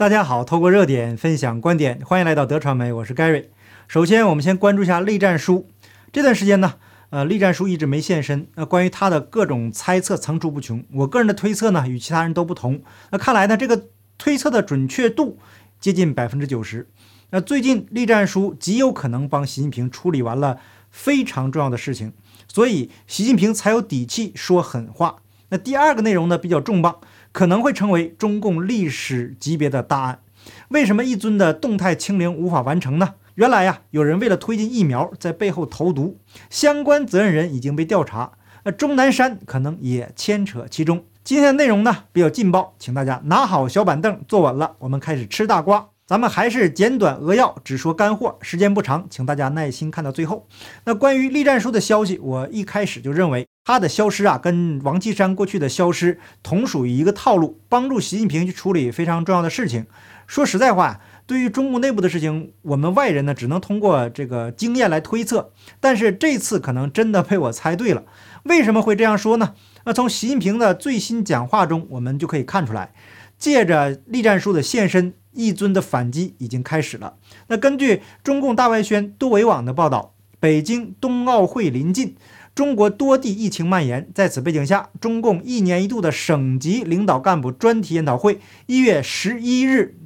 [0.00, 3.48] 大家好，透过热点分享观点，欢迎来到德传媒，我是 Gary。
[3.86, 5.68] 首先，我们先关注一下栗战书。
[6.10, 6.76] 这段时间呢，
[7.10, 10.82] 呃，栗战书一直没现身，那关于他的各种猜测层出不穷。
[10.94, 12.80] 我个人的推测呢，与其他人都不同。
[13.10, 15.38] 那看来呢，这个推测的准确度
[15.78, 16.88] 接近百分之九十。
[17.28, 20.60] 那最近栗战书极有可能帮习近平处理完了
[20.90, 22.14] 非常重要的事情，
[22.48, 25.16] 所以习近平才有底气说狠话。
[25.50, 26.96] 那第二个内容呢，比较重磅。
[27.32, 30.20] 可能会成为中共历史级别的大案。
[30.68, 33.14] 为什么一尊的动态清零无法完成呢？
[33.34, 38.32] 原来呀，有人为了推进疫苗，在背后投毒，相关责任人已经被调查。
[38.64, 41.04] 那钟南山可能也牵扯其中。
[41.22, 45.88] 今天的内容呢比较劲爆，请大家拿好小板凳，坐稳了，我们开始吃大瓜。
[46.06, 50.46] 咱们还是简短扼要，只说干货，时间不长，请大家耐心看到最后。
[50.84, 53.46] 那关于栗战书的消息，我一开始就认为。
[53.70, 59.86] 他的消失啊，跟王岐山过去的消失同属于一个套路，帮助习近平去处理非常重要的事情。
[60.26, 65.52] 说实在话，对于中共内部的事情，我们外人呢只能通过这个经验来推测。
[65.78, 68.02] 但是这次可能真的被我猜对了。
[68.42, 69.54] 为什么会这样说呢？
[69.84, 72.92] 那从习近平的最新讲话中，我们就可以看出来，
[73.38, 77.14] 借着栗战书的现身，一尊的反击已经开始了。
[77.46, 82.16] 那根据中共大外宣多维网的报道，北京冬奥会临近。
[82.60, 89.96] 中国多地疫情蔓延，在此背景下，中共一年一度的省级领导干部专题研讨会一月十一日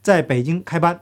[0.00, 1.00] 在北京开班。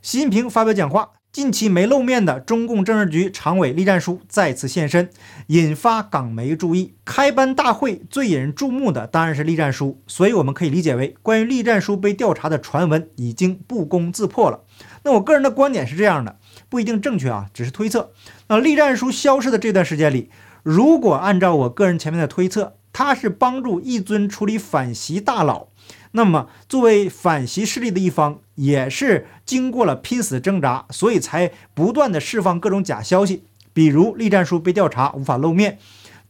[0.00, 5.10] 习近平发表讲话，近期没露面的中共政治局常委栗战书再次现身，
[5.48, 6.94] 引发港媒注意。
[7.04, 14.64] 开班大会最引人注目的当然是栗战书，所以我们可以理解为，关于栗战书被调查的传闻已经不攻自破了。
[15.02, 16.38] 那我个人的观点是这样的，
[16.70, 18.12] 不一定正确啊，只是推测。
[18.48, 20.30] 那栗战书消失的这段时间里。
[20.64, 25.68] 如果按照我个人前面的推测，他是帮助一尊处理反袭大佬，
[26.12, 35.78] 那么作为反袭势力的一方，也是经过了拼死挣扎，所以才不断的释放各种假消息，比如栗战书被调查无法露面，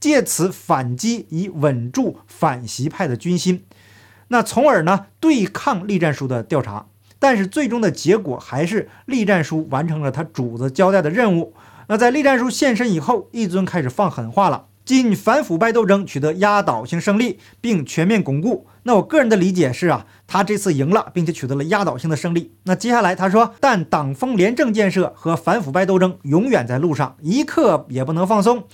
[0.00, 3.62] 借此反击以稳住反袭派的军心，
[4.28, 6.86] 那从而呢对抗栗战书的调查，
[7.20, 11.54] 但是最终的结果还是栗战书完成了他主子交代的任务。
[11.88, 14.66] 那在栗战书现身以后，一尊开始放狠话了。
[14.84, 18.66] 进反腐败斗争取得压倒性胜利，并全面巩固。
[18.82, 22.52] 那我个人的理解是啊，他这次赢了，并且取得了压倒性的胜利。
[22.64, 28.64] 那接下来他说，但党风廉政建设和反腐败斗争永远在路上，一刻也不能放松，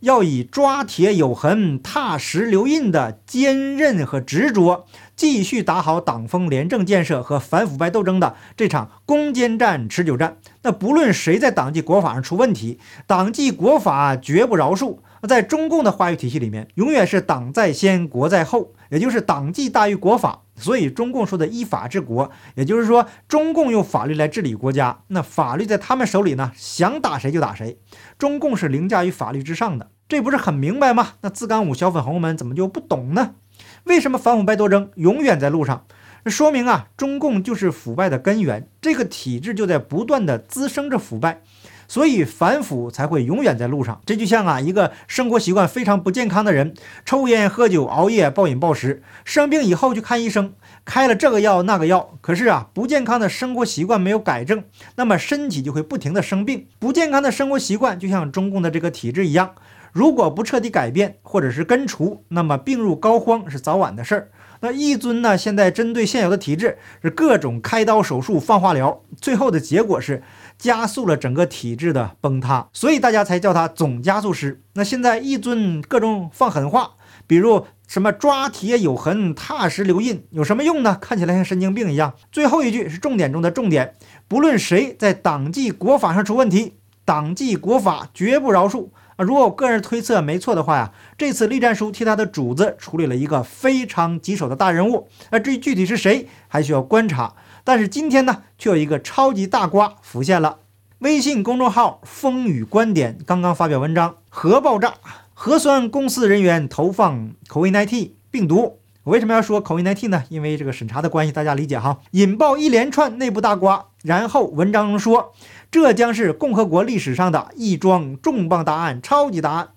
[0.00, 4.86] 要以抓铁有痕、踏石留印的坚韧和执着。
[5.14, 10.38] 继续打好党风廉政建设和反腐败斗争的这场攻坚战、持久战。
[10.62, 14.98] 那不论谁在党纪国法上出问题，党纪国法绝不饶恕。
[15.22, 20.42] 那在中共的话语体系里面，永远是党在先，国在后，也就是党纪大于国法。
[20.56, 25.02] 所以中共说的依法治国，也就是说中共用法律来治理国家。
[25.08, 27.78] 那法律在他们手里呢，想打谁就打谁。
[28.18, 31.14] 中共是凌驾于法律之上的，这不是很明白吗？
[31.22, 33.36] 那自干五小粉红们怎么就不懂呢？
[33.84, 35.86] 为什么反腐败斗争永远在路上？
[36.26, 41.40] 说明啊，中共就是腐败的根源，这个体制就在不断的滋生着腐败，
[41.90, 44.00] 所以反腐才会永远在路上。
[44.06, 46.72] 这就像啊，一个生活习惯非常不健康的人，
[47.04, 50.52] 抽烟、喝酒、熬夜、暴饮暴食，生病以后去看医生，
[50.84, 54.62] 开了这个药那个药，可是啊，不健康的生活习惯没有改正，
[54.94, 56.68] 那么身体就会不停的生病。
[56.78, 59.56] 不健康的生活习惯就像中共的这个体制一样。
[59.92, 64.28] 如果不彻底改变或者是根除，那么病入膏肓是早晚的事儿。
[64.62, 65.38] 那一尊呢？
[65.38, 70.22] 现在针对现有的体制是各种开刀手术、放化疗，最后的结果是
[70.58, 74.62] 加速了整个体制的崩塌，所以大家才叫他总加速师。
[74.74, 76.92] 那现在一尊各种放狠话，
[77.26, 80.98] 比如什么抓铁有痕、踏实留印，有什么用呢？
[81.00, 82.12] 看起来像神经病一样。
[82.30, 83.94] 最后一句是重点中的重点，
[84.28, 86.74] 不论谁在党纪国法上出问题，
[87.06, 88.90] 党纪国法绝不饶恕。
[89.22, 95.08] 如果我个人推测没错的话呀，这次栗战书替他的主子处理了一个非常棘手的大人物。
[95.30, 97.34] 那至于具体是谁，还需要观察。
[97.62, 100.60] 但是今天呢，却有一个超级大瓜浮现了。
[101.00, 104.94] 微信公众号“风雨观点”刚刚发表文章：核爆炸，
[105.34, 108.79] 核酸公司人员投放 COVID-19 病毒。
[109.10, 110.22] 我为什么要说 COVID-19 呢？
[110.28, 111.98] 因为这个审查的关系，大家理解哈。
[112.12, 113.86] 引爆一连串内部大瓜。
[114.04, 115.34] 然后文章中说。
[115.68, 119.70] 这将是共和国历史上的一桩重磅大案、超级大案。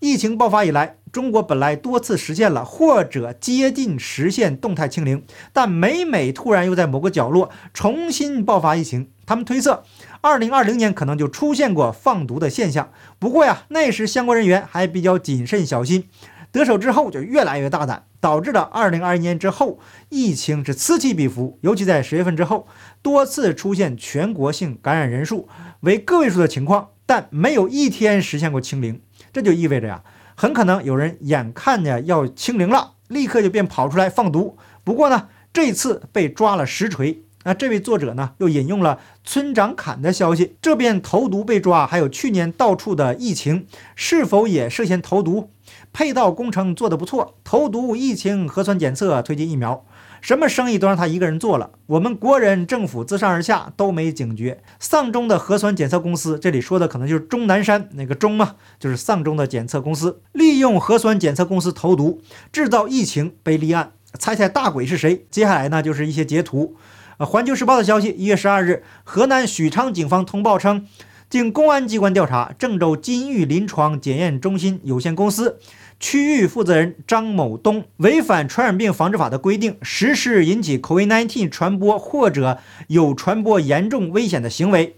[0.00, 9.10] 疫情爆发以来，中国本来多次实现了或者接近实现动态清零，但每每突然又在某个角落重新爆发疫情。
[9.26, 9.84] 他们推测
[10.22, 12.90] ，2020年可能就出现过放毒的现象。
[13.20, 16.08] 不过呀，那时相关人员还比较谨慎小心。
[16.52, 22.68] 得手之后就越来越大胆，导致了2021年之后疫情是此起彼伏，尤其在十月份之后，
[23.00, 25.48] 多次出现全国性感染人数
[25.80, 29.00] 为个位数的情况，但没有一天实现过清零。
[29.32, 30.02] 这就意味着呀，
[30.36, 34.58] 很可能有人眼看着要清零了，立刻就便跑出来放毒。
[34.84, 37.22] 不过呢，这次被抓了实锤。
[37.44, 43.66] 那这位作者呢，又引用了村长侃的消息，这边投毒被抓，还有去年到处的疫情，
[43.96, 45.50] 是否也涉嫌投毒？
[45.92, 49.84] 配套工程做得不错，投毒、疫情、核酸检测、推进疫苗，
[50.20, 51.70] 什么生意都让他一个人做了。
[51.86, 54.62] 我们国人政府自上而下都没警觉。
[54.80, 63.92] 丧钟的核酸检测公司，这里说的可能就是钟南山那个钟嘛，就是丧钟的检测公司，利用核酸检测公司投毒，制造疫情被立案。
[64.18, 65.26] 猜猜大鬼是谁？
[65.30, 66.76] 接下来呢，就是一些截图。
[67.18, 70.86] 呃，环球时报的消息，一月十二日，河南许昌警方通报称，
[71.30, 75.58] 经公安机关调查，郑州金域临床检验中心有限公司
[76.02, 82.58] 区域负责人张某东违反传染病防治法的规定，实施引起 COVID-19 传播或者
[82.88, 84.96] 有传播严重危险的行为。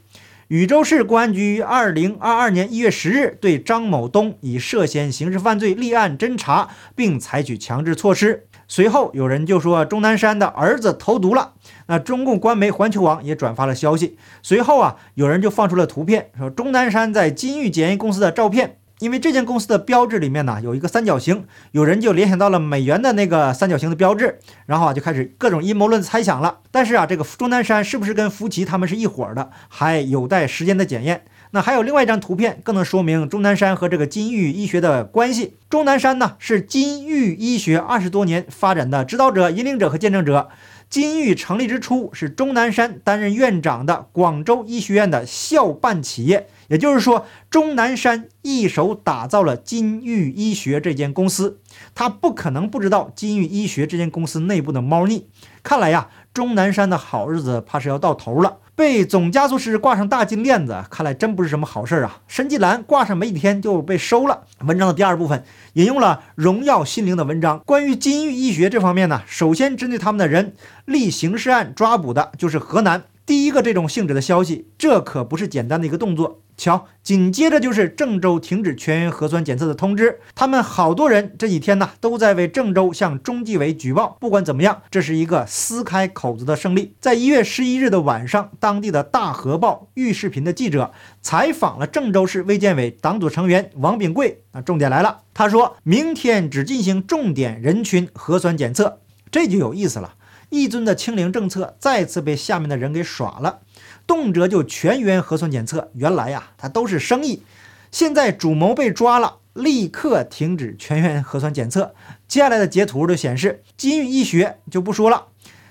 [0.49, 8.47] 禹州市公安局于二零二二年一月十日对张某东以涉嫌刑事犯罪立案侦查，并采取强制措施。
[8.67, 11.53] 随后有人就说钟南山的儿子投毒了，
[11.87, 14.17] 那中共官媒环球网也转发了消息。
[14.43, 18.79] 随后啊，有人就放出了图片，说钟南山在金域检验公司的照片。
[19.05, 26.61] 因为这间公司的标志里面呢有一个三角形，有人就联想到了美元的那个三角形的标志，然后啊就开始各种阴谋论猜想了。
[26.71, 31.25] 但是啊，这个钟南山是不是跟福奇他们是一伙的，还有待时间的检验。
[31.51, 35.57] 那还有另外一张图片，更能说明钟南山和这个金玉医学的关系。
[35.69, 40.49] 钟南山呢是金玉医学二十多年发展的指导者、引领者和见证者。
[40.89, 51.59] 金域成立之初是钟南山担任院长的广州医学院的校办企业，也就是说，钟南山一手打造了金域医学这间公司，
[51.95, 55.27] 他不可能不知道金域医学这间公司内部的猫腻。
[55.63, 58.59] 看来呀，钟南山的好日子怕是要到头了。
[58.77, 62.21] 被总加速师挂上大金链子，看来真不是什么好事儿啊！
[62.27, 64.43] 申纪兰挂上没几天就被收了。
[64.61, 65.45] 文章的第二部分
[65.75, 70.55] 引用了荣耀心灵的文章，关于金玉医学这方面呢，首先针对他们的人
[70.87, 73.05] 立刑事案抓捕的就是河南。
[73.27, 76.43] 第一个这种性质的消息，这可不是简单的一个动作。
[76.57, 80.21] 瞧，紧接着就是郑州停止全员核酸检测的通知。
[80.35, 84.17] 他们好多人这几天呢，都在为郑州向中纪委举报。
[84.21, 86.95] 不管怎么样，这是一个撕开口子的胜利。
[87.01, 90.93] 在一月十一日的晚上，当地的大河报预视频的记者
[91.23, 94.43] 采访了郑州市卫健委党组成员王炳贵。
[94.53, 99.01] 那重点来了，他说明天只进行重点人群核酸检测，
[99.33, 100.15] 这就有意思了。
[100.55, 103.61] 一尊的清零政策再次被下面的人给耍了，
[104.07, 105.91] 动辄就全员核酸检测。
[105.95, 107.43] 原来呀，它都是生意。
[107.91, 111.95] 现在主谋被抓了，立刻停止全员核酸检测。
[112.29, 115.27] 接下来的截图就显示，金域医学就不说了，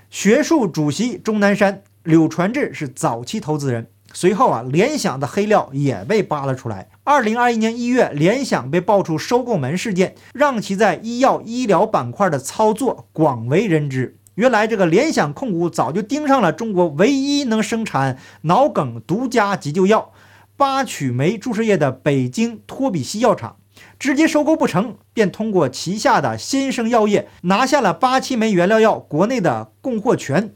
[0.09, 3.87] 学术主席钟南山、柳传志是早期投资人。
[4.15, 6.89] 随后啊，联想的黑料也被扒了出来。
[7.03, 14.17] 二零二一年一月，联想被爆出收购门事件，让其在医药医疗板块的操作广为人知。
[14.35, 20.11] 原来这个联想控股早就盯上了中国唯一能生产脑梗独家急救药
[20.57, 23.57] 八曲霉注射液的北京托比西药厂，
[23.99, 30.51] 直接收购不成，便通过旗下的新生药业拿下了八七霉原料药国内的供货权，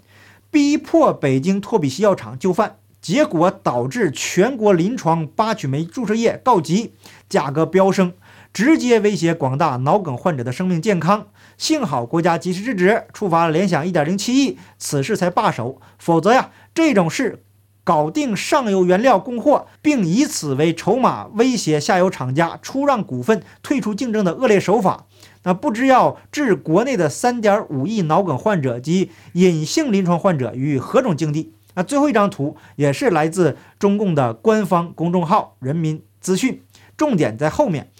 [0.49, 6.93] 逼迫北京托比西药厂就范，结果导致全国临床八曲霉注射液告急，
[7.27, 8.13] 价格飙升，
[8.53, 11.27] 直接威胁广大脑梗患者的生命健康。
[11.57, 15.81] 幸好国家及时制止，处罚了联想一点零七亿，此事才罢手。
[15.97, 17.43] 否则呀，这种事
[17.83, 25.05] 搞定上游原料供货，并以此为筹码威胁下游厂家出让股份、退出竞争的恶劣手法，
[25.43, 31.53] 那不知要置国内的三点五亿脑梗患者及隐性临床患者于何种境地？
[31.73, 36.53] 那最后一张图也是来自中共的官方公众号《人民资讯》，
[36.97, 37.91] 重点在后面。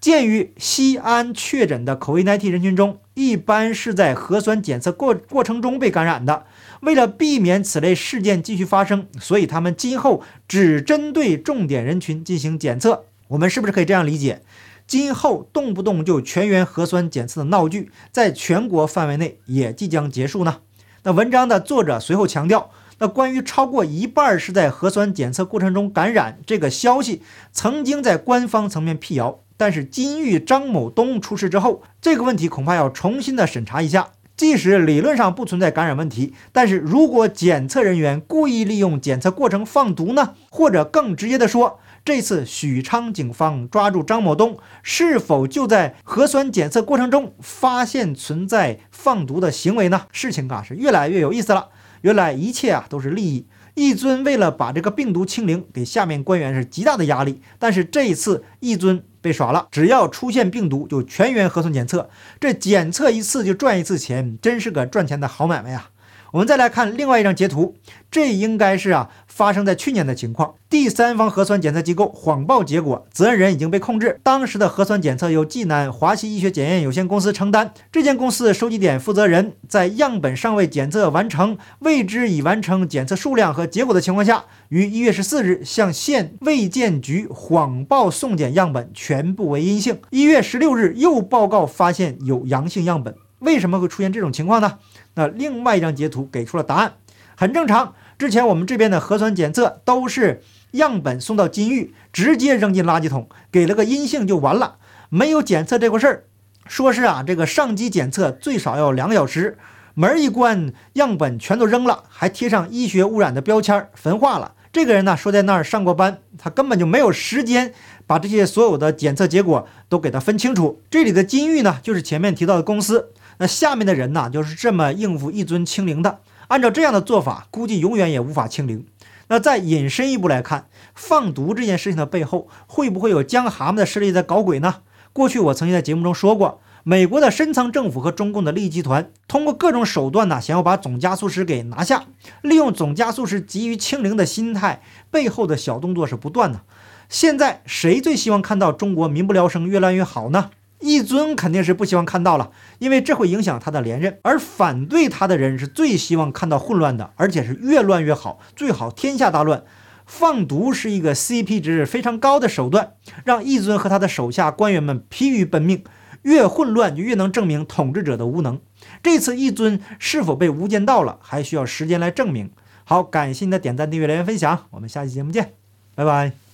[0.00, 6.44] 鉴于西安确诊的 COVID-19 人群中，一般是在核酸检测过过程中被感染的，
[6.82, 13.06] 为了避免此类事件继续发生，所以他们今后只针对重点人群进行检测。
[13.28, 14.42] 我们是不是可以这样理解？
[14.86, 20.58] 今后动不动就全员核酸检测的闹剧，在全国范围内也即将结束呢？
[21.02, 29.40] 那文章的作者随后强调，那关于超过一半是在核酸检测过程中感染这个消息，曾经在官方层面辟谣。
[29.56, 34.08] 但是金玉张某东出事之后，这个问题恐怕要重新的审查一下。
[34.36, 40.34] 即使理论上不存在感染问题，但是如果检测人员故意利用检测过程放毒呢？
[40.50, 50.02] 或者更直接的说，这次许昌警方抓住张某东，是否就在核酸检测过程中发现存在放毒的行为呢？
[50.12, 51.70] 事情啊是越来越有意思了。
[52.02, 53.46] 原来一切啊都是利益。
[53.76, 57.42] 一尊为了把这个病毒清零，给下面官员是极大的压力。
[57.58, 62.08] 但是这一次，一尊被耍了，只要出现病毒就全员核酸检测，
[62.40, 65.90] 这检测一次就赚一次钱，真是个赚钱的好买卖呀。
[66.36, 67.76] 我们再来看另外一张截图，
[68.10, 70.56] 这应该是啊发生在去年的情况。
[70.68, 74.20] 第三方核酸检测机构谎报结果，责任人已经被控制。
[74.22, 77.72] 当时的核酸检测由济南华西医学检验有限公司承担。
[77.90, 90.00] 这间公司收集点负责人在样本尚未检测完成、未知已完成检测数量和结果的情况下，于一月十四日向县卫健局谎报送检样本全部为阴性。
[90.10, 93.14] 一月十六日又报告发现有阳性样本。
[93.46, 94.78] 为什么会出现这种情况呢？
[95.14, 96.94] 那另外一张截图给出了答案，
[97.36, 97.94] 很正常。
[98.18, 104.78] 之前我们这边的核酸检测都是样本送到金域，直接扔进垃圾桶，给了个阴性就完了，
[105.10, 106.24] 没有检测这回事儿。
[106.66, 109.56] 说是啊，这个上机检测最少要两个小时，
[109.94, 114.54] 门一关，样本全都扔了，还贴上医学污染的标签，焚化了。
[114.72, 117.72] 这个人呢说在那儿上过班，他根本就没有时间
[118.08, 120.82] 把这些所有的检测结果都给他分清楚。
[120.90, 123.12] 这里的金域呢，就是前面提到的公司。
[123.38, 126.20] 那下面的人呢，就是这么应付一尊清零的。
[126.48, 128.86] 按照这样的做法，估计永远也无法清零。
[129.28, 134.76] 那再引申一步来看，放毒这件事情的背后，会不会有江蛤蟆的势力在搞鬼呢？
[135.12, 142.04] 过去我曾经在节目中说过，美国的深层政府和中共的利益集团，通过各种手段呢，想要把总加速师给拿下，
[142.42, 146.60] 利用总加速师急于清零的心态，背后的小动作是不断的。
[147.08, 150.50] 现在谁最希望看到中国民不聊生，越来越好呢？
[150.80, 154.18] 一尊肯定是不希望看到了，因为这会影响他的连任。
[154.22, 159.64] 而反对他的人是最希望看到混乱的，而且是越乱越好，最好天下大乱。
[160.04, 162.92] 放毒是一个 CP 值非常高的手段，
[163.24, 165.82] 让一尊和他的手下官员们疲于奔命。
[166.22, 168.60] 越混乱就越能证明统治者的无能。
[169.02, 172.50] 这次一尊是否被无间道了，还需要时间来证明。
[172.82, 175.54] 好，感谢您的点赞、订阅、留言、分享，我们下期节目见，
[175.94, 176.36] 拜拜。